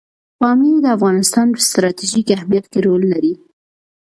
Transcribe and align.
پامیر 0.39 0.75
د 0.83 0.87
افغانستان 0.97 1.47
په 1.55 1.59
ستراتیژیک 1.67 2.27
اهمیت 2.35 2.65
کې 2.71 2.79
رول 2.87 3.03
لري. 3.13 3.33